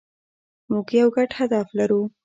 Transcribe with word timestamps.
موږ 0.71 0.87
یو 0.99 1.07
ګډ 1.15 1.29
هدف 1.39 1.67
لرو. 1.77 2.01